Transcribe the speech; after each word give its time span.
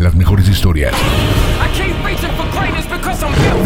Las 0.00 0.14
mejores 0.14 0.48
historias. 0.48 0.94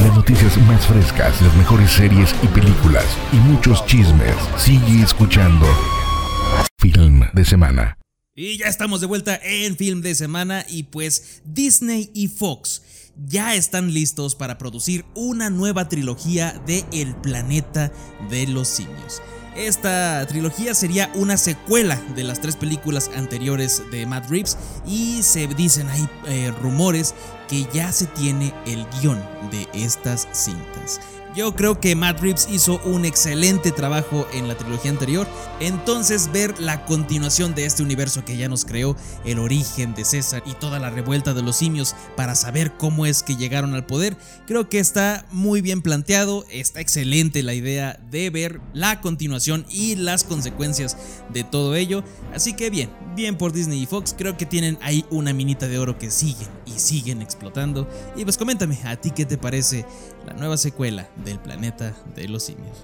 Las 0.03 0.17
noticias 0.17 0.59
más 0.67 0.85
frescas, 0.85 1.41
las 1.41 1.55
mejores 1.55 1.93
series 1.93 2.35
y 2.43 2.49
películas 2.49 3.05
y 3.33 3.37
muchos 3.37 3.87
chismes. 3.87 4.35
Sigue 4.57 5.01
escuchando 5.01 5.65
Film 6.81 7.23
de 7.33 7.45
Semana. 7.45 7.99
Y 8.35 8.59
ya 8.59 8.67
estamos 8.67 9.01
de 9.01 9.07
vuelta 9.07 9.39
en 9.45 9.77
Film 9.77 10.03
de 10.03 10.17
Semana 10.17 10.67
y 10.69 10.83
pues 10.83 11.41
Disney 11.45 12.11
y 12.15 12.27
Fox 12.27 12.83
ya 13.29 13.55
están 13.55 13.95
listos 13.95 14.35
para 14.35 14.59
producir 14.59 15.05
una 15.15 15.51
nueva 15.51 15.89
trilogía 15.89 16.61
de 16.67 16.85
El 16.93 17.15
planeta 17.15 17.93
de 18.29 18.49
los 18.49 18.67
simios. 18.67 19.23
Esta 19.57 20.27
trilogía 20.27 20.75
sería 20.75 21.11
una 21.15 21.37
secuela 21.37 22.01
de 22.17 22.25
las 22.25 22.41
tres 22.41 22.57
películas 22.57 23.09
anteriores 23.17 23.83
de 23.93 24.05
Matt 24.05 24.29
Reeves 24.29 24.59
y 24.85 25.23
se 25.23 25.47
dicen 25.47 25.89
hay 25.89 26.09
eh, 26.27 26.53
rumores 26.61 27.15
que 27.49 27.67
ya 27.73 27.93
se 27.93 28.07
tiene 28.07 28.53
el 28.67 28.87
guion 29.01 29.23
de 29.51 29.69
estas 29.75 30.29
cintas. 30.33 31.01
Yo 31.35 31.57
creo 31.57 31.81
que 31.81 31.97
Matt 31.97 32.21
Reeves 32.21 32.47
hizo 32.49 32.81
un 32.85 33.05
excelente 33.05 33.73
trabajo 33.73 34.25
en 34.33 34.47
la 34.47 34.57
trilogía 34.57 34.93
anterior, 34.93 35.27
entonces 35.59 36.31
ver 36.31 36.61
la 36.61 36.85
continuación 36.85 37.57
de 37.57 37.67
este 37.67 37.83
universo 37.83 38.25
que 38.25 38.37
ya 38.37 38.49
nos 38.49 38.65
creó, 38.65 38.97
el 39.25 39.41
origen 39.41 39.95
de 39.95 40.05
César 40.05 40.45
y 40.47 40.55
toda 40.55 40.79
la 40.79 40.91
revuelta 40.91 41.35
de 41.35 41.43
los 41.43 41.57
simios 41.57 41.97
para 42.15 42.37
saber 42.37 42.75
cómo 42.77 43.05
es 43.05 43.25
que 43.25 43.35
llegaron 43.35 43.75
al 43.75 43.85
poder, 43.85 44.17
creo 44.47 44.69
que 44.69 44.79
está 44.79 45.27
muy 45.33 45.61
bien 45.61 45.83
planteado, 45.83 46.47
está 46.51 46.81
excelente 46.81 47.43
la 47.43 47.55
idea 47.55 47.99
de 48.13 48.31
ver 48.31 48.61
la 48.73 49.01
continuación 49.01 49.67
y 49.69 49.97
las 49.97 50.23
consecuencias 50.23 50.97
de 51.33 51.43
todo 51.43 51.75
ello, 51.75 52.05
así 52.33 52.55
que 52.55 52.71
bien, 52.71 52.91
bien 53.17 53.37
por 53.37 53.53
Disney 53.53 53.83
y 53.83 53.87
Fox, 53.87 54.15
creo 54.17 54.37
que 54.37 54.47
tienen 54.47 54.79
ahí 54.83 55.05
una 55.11 55.33
minita 55.33 55.67
de 55.67 55.81
oro 55.81 55.99
que 55.99 56.13
siguen 56.13 56.47
siguen 56.79 57.23
explotando. 57.23 57.89
Y 58.17 58.25
pues 58.25 58.37
coméntame, 58.37 58.79
¿a 58.85 58.97
ti 58.97 59.11
qué 59.11 59.25
te 59.25 59.39
parece 59.39 59.85
la 60.27 60.35
nueva 60.35 60.57
secuela 60.57 61.09
del 61.25 61.39
planeta 61.39 61.95
de 62.15 62.29
los 62.29 62.45
simios? 62.45 62.77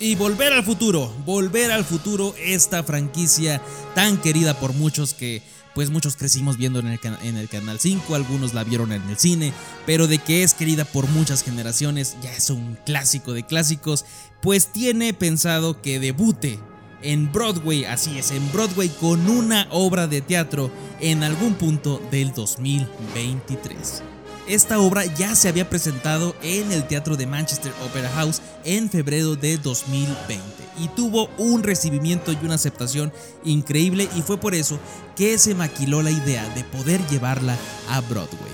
Y 0.00 0.16
Volver 0.16 0.52
al 0.52 0.64
Futuro, 0.64 1.10
Volver 1.24 1.70
al 1.70 1.84
Futuro, 1.84 2.34
esta 2.38 2.82
franquicia 2.82 3.62
tan 3.94 4.18
querida 4.18 4.58
por 4.58 4.74
muchos 4.74 5.14
que 5.14 5.40
pues 5.74 5.90
muchos 5.90 6.16
crecimos 6.16 6.56
viendo 6.56 6.78
en 6.78 6.86
el, 6.86 7.00
en 7.22 7.36
el, 7.36 7.48
Canal 7.48 7.80
5, 7.80 8.14
algunos 8.14 8.54
la 8.54 8.64
vieron 8.64 8.92
en 8.92 9.02
el 9.08 9.18
cine, 9.18 9.52
pero 9.86 10.06
de 10.06 10.18
que 10.18 10.42
es 10.42 10.54
querida 10.54 10.84
por 10.84 11.08
muchas 11.08 11.42
generaciones, 11.42 12.16
ya 12.22 12.32
es 12.32 12.50
un 12.50 12.78
clásico 12.86 13.32
de 13.32 13.44
clásicos, 13.44 14.04
pues 14.40 14.72
tiene 14.72 15.14
pensado 15.14 15.82
que 15.82 15.98
debute 15.98 16.60
en 17.04 17.30
Broadway, 17.30 17.84
así 17.84 18.18
es, 18.18 18.32
en 18.32 18.50
Broadway 18.50 18.88
con 18.88 19.28
una 19.28 19.68
obra 19.70 20.06
de 20.06 20.22
teatro 20.22 20.70
en 21.00 21.22
algún 21.22 21.54
punto 21.54 22.02
del 22.10 22.32
2023. 22.32 24.02
Esta 24.46 24.78
obra 24.78 25.04
ya 25.06 25.34
se 25.34 25.48
había 25.48 25.70
presentado 25.70 26.34
en 26.42 26.70
el 26.72 26.86
Teatro 26.86 27.16
de 27.16 27.26
Manchester 27.26 27.72
Opera 27.86 28.10
House 28.10 28.42
en 28.64 28.90
febrero 28.90 29.36
de 29.36 29.56
2020 29.56 30.42
y 30.78 30.88
tuvo 30.88 31.30
un 31.38 31.62
recibimiento 31.62 32.32
y 32.32 32.38
una 32.42 32.56
aceptación 32.56 33.12
increíble 33.44 34.08
y 34.16 34.22
fue 34.22 34.36
por 34.38 34.54
eso 34.54 34.78
que 35.16 35.38
se 35.38 35.54
maquiló 35.54 36.02
la 36.02 36.10
idea 36.10 36.46
de 36.54 36.64
poder 36.64 37.00
llevarla 37.06 37.56
a 37.88 38.00
Broadway 38.02 38.53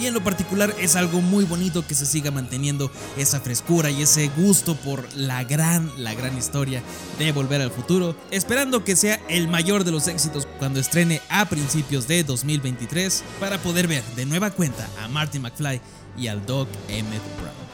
y 0.00 0.06
en 0.06 0.14
lo 0.14 0.24
particular 0.24 0.74
es 0.80 0.96
algo 0.96 1.20
muy 1.20 1.44
bonito 1.44 1.86
que 1.86 1.94
se 1.94 2.06
siga 2.06 2.30
manteniendo 2.30 2.90
esa 3.18 3.40
frescura 3.40 3.90
y 3.90 4.02
ese 4.02 4.28
gusto 4.36 4.74
por 4.74 5.06
la 5.14 5.44
gran, 5.44 5.90
la 5.98 6.14
gran 6.14 6.36
historia 6.38 6.82
de 7.18 7.32
Volver 7.32 7.60
al 7.60 7.70
Futuro, 7.70 8.16
esperando 8.30 8.82
que 8.82 8.96
sea 8.96 9.20
el 9.28 9.48
mayor 9.48 9.84
de 9.84 9.90
los 9.90 10.08
éxitos 10.08 10.48
cuando 10.58 10.80
estrene 10.80 11.20
a 11.28 11.44
principios 11.44 12.08
de 12.08 12.24
2023 12.24 13.22
para 13.38 13.58
poder 13.58 13.88
ver 13.88 14.02
de 14.16 14.24
nueva 14.24 14.50
cuenta 14.50 14.88
a 15.02 15.08
Marty 15.08 15.38
McFly 15.38 15.80
y 16.16 16.28
al 16.28 16.44
Doc 16.46 16.68
Emmett 16.88 17.22
Brown. 17.40 17.69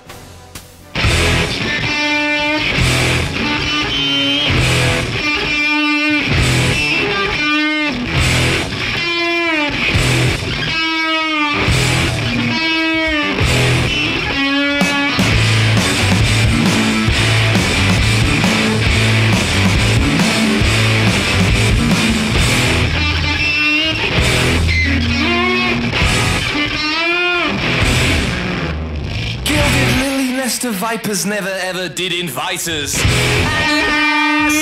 The 31.17 31.29
never 31.29 31.49
ever 31.49 31.89
did 31.89 32.13
invite 32.13 32.69
us. 32.69 33.01
Alas, 33.01 34.53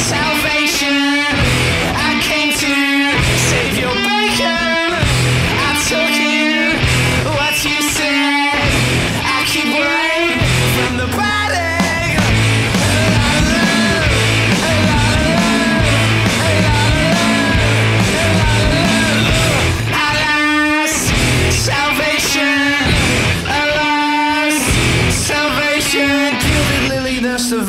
salvation, 0.00 0.96
I 1.94 2.18
came 2.22 2.50
to 2.50 2.72
save 3.36 3.78
your 3.78 4.11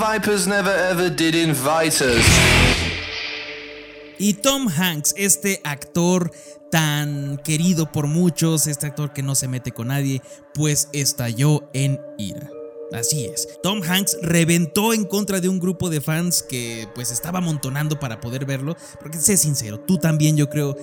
vipers 0.04 0.48
never 0.48 0.74
ever 0.92 1.10
did 1.10 1.34
invite 1.34 2.02
us. 2.02 2.26
Y 4.20 4.34
Tom 4.34 4.68
Hanks, 4.68 5.14
este 5.18 5.62
actor 5.64 6.32
tan 6.70 7.38
querido 7.38 7.90
por 7.92 8.08
muchos, 8.08 8.68
este 8.68 8.88
actor 8.88 9.14
que 9.14 9.24
no 9.24 9.34
se 9.36 9.48
mete 9.48 9.72
con 9.72 9.88
nadie, 9.88 10.22
pues 10.54 10.90
estalló 10.92 11.70
en 11.74 12.02
ira. 12.18 12.50
Así 12.92 13.26
es, 13.26 13.48
Tom 13.64 13.82
Hanks 13.82 14.18
reventó 14.22 14.94
en 14.94 15.06
contra 15.06 15.40
de 15.40 15.50
un 15.50 15.60
grupo 15.60 15.90
de 15.90 16.02
fans 16.02 16.44
que 16.44 16.88
pues 16.94 17.10
estaba 17.10 17.40
amontonando 17.40 18.00
para 18.00 18.20
poder 18.20 18.46
verlo, 18.46 18.76
porque 19.00 19.18
sé 19.18 19.38
sincero, 19.38 19.80
tú 19.80 19.98
también 19.98 20.36
yo 20.36 20.50
creo, 20.50 20.78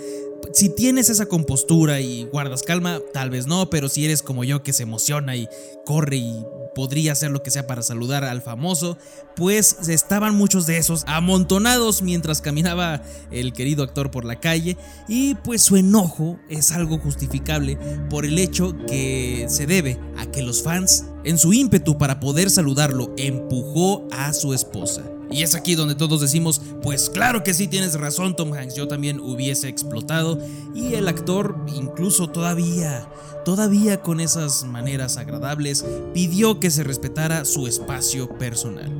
si 0.53 0.69
tienes 0.69 1.11
esa 1.11 1.27
compostura 1.27 2.01
y 2.01 2.25
guardas 2.25 2.63
calma, 2.63 3.01
tal 3.13 3.31
vez 3.31 3.47
no, 3.47 3.71
pero 3.71 3.89
si 3.89 4.05
eres 4.05 4.23
como 4.23 4.45
yo 4.45 4.63
que 4.63 4.73
se 4.73 4.83
emociona 4.83 5.37
y 5.37 5.49
corre 5.85 6.17
y 6.17 6.45
podría 6.75 7.13
hacer 7.13 7.31
lo 7.31 7.43
que 7.43 7.51
sea 7.51 7.67
para 7.67 7.83
saludar 7.83 8.25
al 8.25 8.43
famoso, 8.43 8.97
pues 9.37 9.89
estaban 9.89 10.35
muchos 10.35 10.67
de 10.67 10.79
esos 10.79 11.05
amontonados 11.07 12.03
mientras 12.03 12.41
caminaba 12.41 13.03
el 13.31 13.53
querido 13.53 13.83
actor 13.83 14.11
por 14.11 14.25
la 14.25 14.41
calle 14.41 14.77
y 15.09 15.35
pues 15.37 15.63
su 15.63 15.77
enojo 15.77 16.39
es 16.49 16.73
algo 16.73 16.99
justificable 16.99 17.79
por 18.09 18.25
el 18.25 18.39
hecho 18.39 18.77
que 18.87 19.47
se 19.49 19.67
debe 19.67 19.99
a 20.17 20.27
que 20.27 20.43
los 20.43 20.63
fans 20.63 21.07
en 21.25 21.39
su 21.39 21.53
ímpetu 21.53 21.99
para 21.99 22.21
poder 22.21 22.51
saludarlo 22.51 23.13
empujó 23.17 24.07
a 24.13 24.33
su 24.33 24.55
esposa. 24.55 25.03
Y 25.31 25.43
es 25.43 25.55
aquí 25.55 25.75
donde 25.75 25.95
todos 25.95 26.21
decimos, 26.21 26.61
pues 26.83 27.09
claro 27.09 27.43
que 27.45 27.55
sí 27.55 27.69
tienes 27.69 27.95
razón 27.95 28.35
Tom 28.35 28.53
Hanks, 28.53 28.75
yo 28.75 28.89
también 28.89 29.21
hubiese 29.21 29.69
explotado 29.69 30.39
y 30.75 30.95
el 30.95 31.07
actor 31.07 31.57
incluso 31.75 32.29
todavía, 32.31 33.09
todavía 33.45 34.03
con 34.03 34.21
esas 34.21 34.65
maneras 34.65 35.17
agradables, 35.17 35.85
pidió 36.13 36.59
que 36.59 36.71
se 36.71 36.83
respetara 36.83 37.45
su 37.45 37.67
espacio 37.67 38.29
personal. 38.39 38.91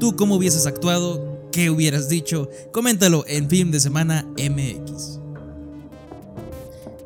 ¿Tú 0.00 0.16
cómo 0.16 0.36
hubieses 0.36 0.66
actuado? 0.66 1.48
¿Qué 1.52 1.70
hubieras 1.70 2.08
dicho? 2.08 2.50
Coméntalo 2.72 3.24
en 3.28 3.48
Film 3.48 3.70
de 3.70 3.80
Semana 3.80 4.26
MX 4.36 5.20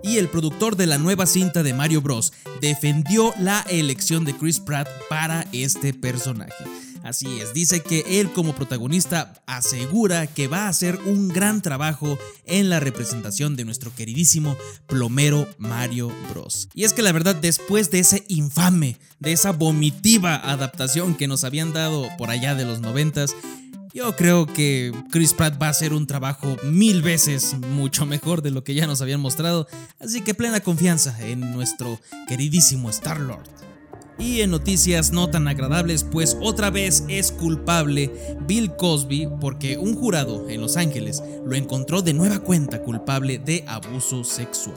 y 0.02 0.18
el 0.18 0.28
productor 0.28 0.76
de 0.76 0.86
la 0.86 0.98
nueva 0.98 1.26
cinta 1.26 1.62
de 1.62 1.74
Mario 1.74 2.00
Bros. 2.02 2.32
defendió 2.60 3.32
la 3.38 3.60
elección 3.68 4.24
de 4.24 4.36
Chris 4.36 4.60
Pratt 4.60 4.88
para 5.08 5.46
este 5.52 5.92
personaje. 5.94 6.64
Así 7.02 7.40
es, 7.40 7.54
dice 7.54 7.80
que 7.80 8.20
él 8.20 8.30
como 8.30 8.54
protagonista 8.54 9.32
asegura 9.46 10.26
que 10.26 10.48
va 10.48 10.64
a 10.64 10.68
hacer 10.68 10.98
un 11.06 11.28
gran 11.28 11.62
trabajo 11.62 12.18
en 12.44 12.68
la 12.68 12.78
representación 12.78 13.56
de 13.56 13.64
nuestro 13.64 13.94
queridísimo 13.94 14.56
plomero 14.86 15.48
Mario 15.58 16.12
Bros. 16.30 16.68
Y 16.74 16.84
es 16.84 16.92
que 16.92 17.02
la 17.02 17.12
verdad, 17.12 17.34
después 17.34 17.90
de 17.90 18.00
ese 18.00 18.24
infame, 18.28 18.98
de 19.18 19.32
esa 19.32 19.52
vomitiva 19.52 20.36
adaptación 20.36 21.14
que 21.14 21.26
nos 21.26 21.44
habían 21.44 21.72
dado 21.72 22.06
por 22.18 22.30
allá 22.30 22.54
de 22.54 22.66
los 22.66 22.80
noventas, 22.80 23.34
yo 23.92 24.14
creo 24.14 24.46
que 24.46 24.92
Chris 25.10 25.32
Pratt 25.32 25.60
va 25.60 25.66
a 25.66 25.70
hacer 25.70 25.92
un 25.92 26.06
trabajo 26.06 26.56
mil 26.62 27.02
veces 27.02 27.56
mucho 27.58 28.06
mejor 28.06 28.42
de 28.42 28.50
lo 28.50 28.62
que 28.62 28.74
ya 28.74 28.86
nos 28.86 29.00
habían 29.02 29.20
mostrado, 29.20 29.66
así 29.98 30.20
que 30.20 30.34
plena 30.34 30.60
confianza 30.60 31.16
en 31.26 31.52
nuestro 31.52 31.98
queridísimo 32.28 32.90
Star-Lord. 32.90 33.69
Y 34.20 34.42
en 34.42 34.50
noticias 34.50 35.12
no 35.12 35.30
tan 35.30 35.48
agradables, 35.48 36.04
pues 36.04 36.36
otra 36.42 36.68
vez 36.68 37.04
es 37.08 37.32
culpable 37.32 38.10
Bill 38.46 38.76
Cosby 38.76 39.28
porque 39.40 39.78
un 39.78 39.96
jurado 39.96 40.48
en 40.50 40.60
Los 40.60 40.76
Ángeles 40.76 41.22
lo 41.44 41.56
encontró 41.56 42.02
de 42.02 42.12
nueva 42.12 42.38
cuenta 42.40 42.82
culpable 42.82 43.38
de 43.38 43.64
abuso 43.66 44.22
sexual. 44.22 44.76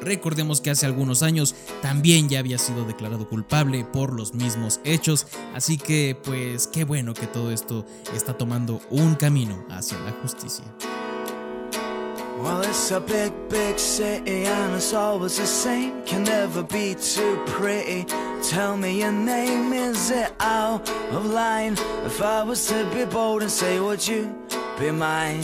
Recordemos 0.00 0.60
que 0.60 0.70
hace 0.70 0.86
algunos 0.86 1.24
años 1.24 1.56
también 1.82 2.28
ya 2.28 2.38
había 2.38 2.58
sido 2.58 2.84
declarado 2.84 3.28
culpable 3.28 3.84
por 3.84 4.12
los 4.12 4.34
mismos 4.34 4.80
hechos, 4.84 5.26
así 5.52 5.78
que 5.78 6.16
pues 6.22 6.68
qué 6.68 6.84
bueno 6.84 7.12
que 7.12 7.26
todo 7.26 7.50
esto 7.50 7.84
está 8.14 8.38
tomando 8.38 8.80
un 8.90 9.16
camino 9.16 9.64
hacia 9.68 9.98
la 10.00 10.12
justicia. 10.22 10.64
Well, 12.38 12.60
it's 12.60 12.90
a 12.90 13.00
big, 13.00 13.32
big 13.48 13.78
city 13.78 14.44
and 14.44 14.74
it's 14.74 14.92
always 14.92 15.38
the 15.38 15.46
same. 15.46 16.04
Can 16.04 16.24
never 16.24 16.62
be 16.62 16.94
too 16.94 17.42
pretty. 17.46 18.04
Tell 18.42 18.76
me 18.76 19.00
your 19.00 19.12
name, 19.12 19.72
is 19.72 20.10
it 20.10 20.32
out 20.38 20.86
of 21.12 21.24
line? 21.24 21.78
If 22.04 22.20
I 22.20 22.42
was 22.42 22.66
to 22.68 22.84
be 22.94 23.06
bold 23.06 23.40
and 23.40 23.50
say, 23.50 23.80
would 23.80 24.06
you 24.06 24.36
be 24.78 24.90
mine? 24.90 25.40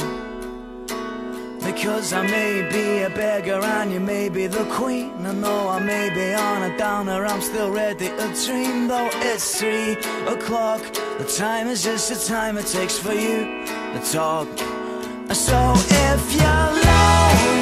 Because 1.65 2.13
I 2.13 2.27
may 2.27 2.69
be 2.71 3.03
a 3.05 3.09
beggar 3.09 3.65
and 3.65 3.91
you 3.91 4.01
may 4.01 4.29
be 4.29 4.47
the 4.47 4.65
queen. 4.67 5.13
And 5.25 5.43
though 5.43 5.69
I 5.69 5.79
may 5.79 6.11
be 6.11 6.35
on 6.35 6.71
a 6.71 6.77
downer, 6.77 7.25
I'm 7.25 7.41
still 7.41 7.71
ready 7.71 8.09
to 8.09 8.45
dream. 8.45 8.89
Though 8.89 9.09
it's 9.15 9.59
three 9.59 9.93
o'clock, 10.27 10.83
the 11.17 11.25
time 11.25 11.69
is 11.69 11.83
just 11.83 12.11
the 12.11 12.33
time 12.35 12.59
it 12.59 12.67
takes 12.67 12.99
for 12.99 13.15
you 13.15 13.65
to 13.95 14.01
talk. 14.13 14.72
So 15.35 15.73
if 15.75 16.35
you're 16.35 16.45
lonely, 16.45 17.62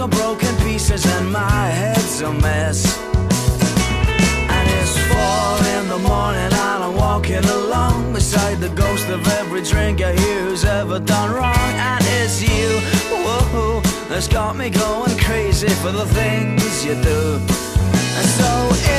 all 0.00 0.08
broken 0.08 0.56
pieces 0.56 1.04
and 1.04 1.30
my 1.30 1.66
head's 1.80 2.22
a 2.22 2.32
mess. 2.32 2.98
And 4.54 4.68
it's 4.78 4.96
four 5.10 5.50
in 5.76 5.88
the 5.88 5.98
morning 6.08 6.40
and 6.40 6.54
I'm 6.54 6.94
walking 6.96 7.44
along 7.44 8.12
beside 8.14 8.58
the 8.60 8.70
ghost 8.70 9.08
of 9.08 9.26
every 9.40 9.62
drink 9.62 10.00
I 10.00 10.12
hear 10.12 10.40
who's 10.44 10.64
ever 10.64 10.98
done 11.00 11.30
wrong. 11.32 11.72
And 11.90 12.02
it's 12.20 12.40
you, 12.40 12.80
whoa, 13.24 13.80
that's 14.08 14.28
got 14.28 14.56
me 14.56 14.70
going 14.70 15.18
crazy 15.18 15.68
for 15.68 15.92
the 15.92 16.06
things 16.06 16.84
you 16.84 16.94
do. 16.94 17.38
And 18.18 18.28
so 18.40 18.50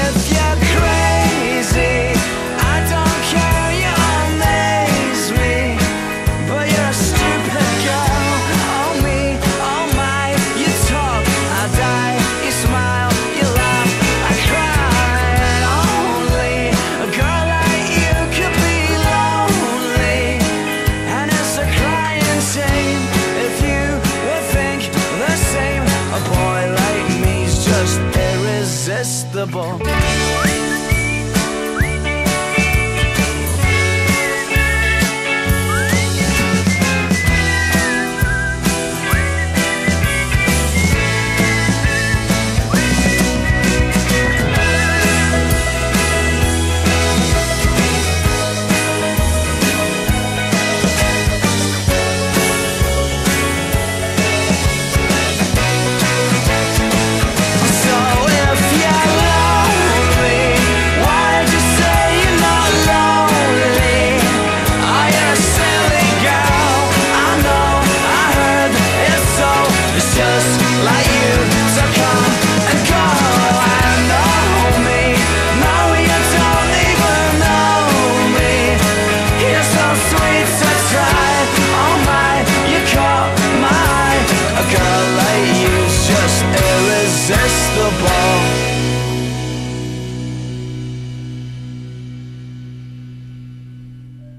if 0.03 0.15
you're 0.31 0.59
crazy, 0.75 2.13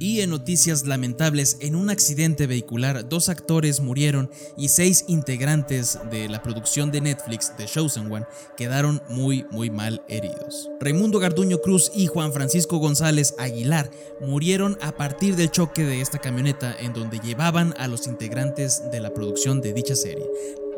Y 0.03 0.21
en 0.21 0.31
noticias 0.31 0.85
lamentables, 0.85 1.59
en 1.61 1.77
un 1.77 1.89
accidente 1.89 2.49
vehicular, 2.49 3.09
dos 3.09 3.29
actores 3.29 3.79
murieron 3.79 4.29
y 4.57 4.67
seis 4.67 5.05
integrantes 5.07 5.97
de 6.11 6.29
la 6.29 6.43
producción 6.43 6.91
de 6.91 7.01
Netflix 7.01 7.53
The 7.57 7.67
Chosen 7.67 8.11
One 8.11 8.27
quedaron 8.57 9.01
muy 9.09 9.47
muy 9.53 9.71
mal 9.71 10.03
heridos. 10.09 10.69
Raimundo 10.81 11.21
Garduño 11.21 11.59
Cruz 11.59 11.93
y 11.95 12.09
Juan 12.09 12.33
Francisco 12.33 12.79
González 12.79 13.37
Aguilar 13.39 13.93
murieron 14.21 14.77
a 14.83 14.91
partir 14.91 15.37
del 15.37 15.53
choque 15.53 15.85
de 15.85 16.01
esta 16.01 16.19
camioneta 16.19 16.75
en 16.81 16.95
donde 16.95 17.21
llevaban 17.21 17.73
a 17.79 17.87
los 17.87 18.09
integrantes 18.09 18.83
de 18.91 18.99
la 18.99 19.15
producción 19.15 19.61
de 19.61 19.73
dicha 19.73 19.95
serie, 19.95 20.29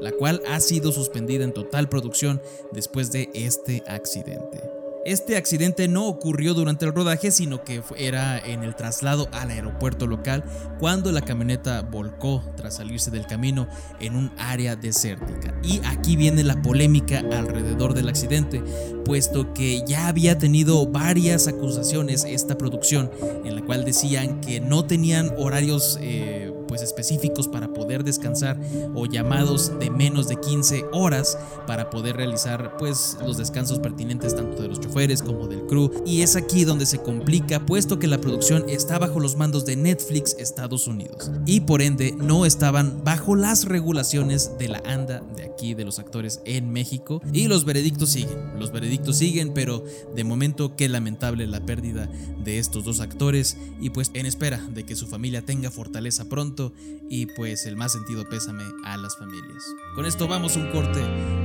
la 0.01 0.13
cual 0.13 0.43
ha 0.51 0.61
sido 0.61 0.93
suspendida 0.93 1.45
en 1.45 1.55
total 1.55 1.89
producción 1.89 2.43
después 2.73 3.11
de 3.11 3.31
este 3.33 3.83
accidente. 3.87 4.84
Este 5.05 5.37
accidente 5.37 5.87
no 5.87 6.07
ocurrió 6.07 6.55
durante 6.55 6.87
el 6.87 6.95
rodaje, 6.95 7.31
sino 7.31 7.63
que 7.63 7.83
era 7.99 8.39
en 8.39 8.63
el 8.63 8.75
traslado 8.75 9.29
al 9.33 9.51
aeropuerto 9.51 10.07
local 10.07 10.45
cuando 10.79 11.13
la 11.13 11.21
camioneta 11.21 11.83
volcó 11.83 12.43
tras 12.57 12.77
salirse 12.77 13.11
del 13.11 13.27
camino 13.27 13.69
en 14.01 14.17
un 14.17 14.33
área 14.39 14.77
desértica. 14.77 15.55
Y 15.63 15.83
aquí 15.85 16.17
viene 16.17 16.43
la 16.43 16.63
polémica 16.63 17.19
alrededor 17.19 17.93
del 17.93 18.09
accidente, 18.09 18.63
puesto 19.05 19.53
que 19.53 19.83
ya 19.87 20.09
había 20.09 20.39
tenido 20.39 20.87
varias 20.87 21.49
acusaciones 21.49 22.25
esta 22.25 22.57
producción 22.57 23.11
en 23.45 23.57
la 23.57 23.63
cual 23.63 23.85
decían 23.85 24.41
que 24.41 24.61
no 24.61 24.87
tenían 24.87 25.35
horarios 25.37 25.99
eh, 26.01 26.51
pues 26.75 26.83
específicos 26.83 27.47
para 27.47 27.73
poder 27.73 28.03
descansar 28.03 28.59
o 28.97 29.07
llamados 29.07 29.79
de 29.79 29.91
menos 29.91 30.27
de 30.27 30.35
15 30.35 30.87
horas 30.91 31.39
para 31.69 31.89
poder 31.89 32.17
realizar 32.17 32.77
pues 32.79 33.17
los 33.25 33.37
descansos 33.37 33.79
pertinentes 33.79 34.35
tanto 34.35 34.61
de 34.61 34.67
los 34.67 34.81
choferes 34.81 35.23
como 35.23 35.47
del 35.47 35.67
crew. 35.67 35.89
Y 36.05 36.23
es 36.23 36.35
aquí 36.35 36.65
donde 36.65 36.85
se 36.85 36.99
complica 36.99 37.65
puesto 37.65 38.01
que 38.01 38.09
la 38.09 38.21
producción 38.21 38.65
está 38.69 38.99
bajo 38.99 39.21
los 39.21 39.37
mandos 39.37 39.65
de 39.65 39.77
Netflix 39.77 40.35
Estados 40.37 40.89
Unidos. 40.89 41.31
Y 41.47 41.61
por 41.61 41.81
ende 41.81 42.13
no 42.19 42.45
estaban 42.45 43.05
bajo 43.05 43.37
las 43.37 43.67
regulaciones 43.67 44.59
de 44.59 44.67
la 44.67 44.83
ANDA 44.85 45.21
de 45.37 45.45
aquí 45.45 45.75
de 45.75 45.85
los 45.85 46.01
actores 46.01 46.41
en 46.45 46.73
México. 46.73 47.23
Y 47.33 47.47
los 47.47 47.65
veredictos 47.65 48.11
siguen 48.11 48.59
los 48.59 48.73
veredictos 48.73 49.19
siguen 49.19 49.55
pero 49.55 49.85
de 50.17 50.25
momento 50.25 50.75
qué 50.75 50.89
lamentable 50.89 51.47
la 51.47 51.65
pérdida 51.65 52.11
de 52.43 52.59
estos 52.59 52.83
dos 52.83 52.99
actores. 52.99 53.57
Y 53.81 53.91
pues 53.91 54.11
en 54.15 54.27
espera 54.27 54.59
de 54.75 54.85
que 54.85 54.97
su 54.97 55.07
familia 55.07 55.43
tenga 55.43 55.71
fortaleza 55.71 56.25
pronto 56.25 56.64
y 57.09 57.27
pues 57.27 57.67
el 57.67 57.77
más 57.77 57.93
sentido 57.93 58.25
pésame 58.29 58.65
a 58.85 58.97
las 58.97 59.17
familias. 59.17 59.65
Con 59.95 60.07
esto 60.07 60.29
vamos 60.29 60.57
a 60.57 60.61
un 60.61 60.71
corte 60.71 61.01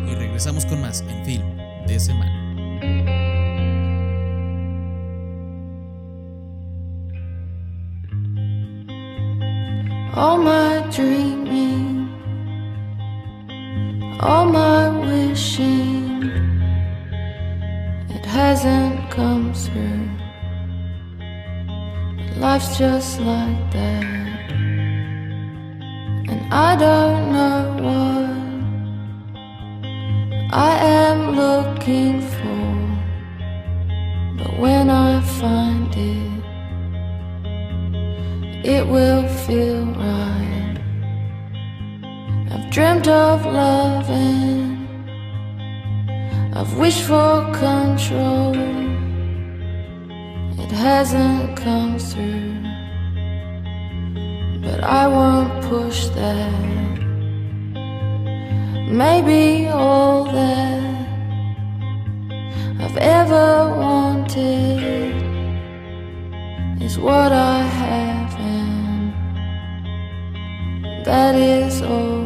y 0.07 0.15
regresamos 0.15 0.65
con 0.65 0.81
más 0.81 1.01
en 1.01 1.25
film 1.25 1.57
de 1.87 1.99
semana. 1.99 2.39
I 26.51 26.75
don't 26.75 27.31
know 27.31 27.77
what 27.85 28.29
I 30.51 30.77
am 30.83 31.35
looking 31.35 32.21
for, 32.21 32.73
but 34.35 34.57
when 34.57 34.89
I 34.89 35.21
find 35.21 35.95
it 35.95 36.29
it 38.65 38.87
will 38.87 39.27
feel 39.27 39.85
right. 39.85 40.77
I've 42.51 42.69
dreamt 42.71 43.07
of 43.07 43.45
loving, 43.45 44.87
I've 46.55 46.75
wished 46.77 47.03
for 47.03 47.45
control. 47.53 48.55
It 50.57 50.71
hasn't 50.71 51.57
come 51.57 51.99
through, 51.99 52.58
but 54.79 54.87
I 54.89 55.07
won't 55.07 55.63
push 55.65 56.07
that. 56.09 56.97
Maybe 58.89 59.67
all 59.67 60.23
that 60.23 61.07
I've 62.79 62.97
ever 62.97 63.75
wanted 63.75 65.13
is 66.81 66.97
what 66.97 67.31
I 67.33 67.61
have, 67.61 68.39
and 68.39 69.13
that 71.05 71.35
is 71.35 71.81
alright. 71.81 72.18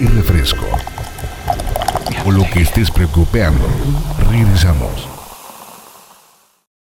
Y 0.00 0.06
refresco. 0.06 0.66
O 2.26 2.32
lo 2.32 2.42
que 2.50 2.62
estés 2.62 2.90
preocupando. 2.90 3.68
Regresamos. 4.28 5.13